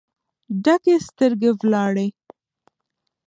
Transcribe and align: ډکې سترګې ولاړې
ډکې 0.63 0.95
سترګې 1.07 1.49
ولاړې 1.59 2.07